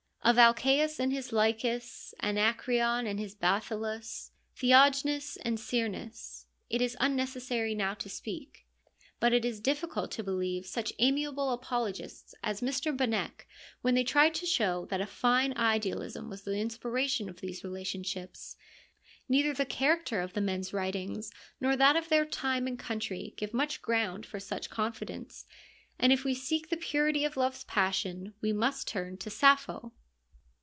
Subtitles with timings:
[0.23, 7.73] Of Alcaeus and his Lycus, Anacreon and his Bathyllus, Theognis and Cyrnus, it is unnecessary
[7.73, 8.67] now to speak,
[9.19, 12.95] but it is difficult to believe such amiable apologists as Mr.
[12.95, 13.47] Benecke
[13.81, 18.57] when they try to show that a fine idealism was the inspiration of these relationships.
[19.27, 23.55] Neither the character of the men's writings nor that of their time and country give
[23.55, 25.45] much ground for such con fidence,
[25.97, 29.93] and if we seek the purity of love's passion we must turn to Sappho.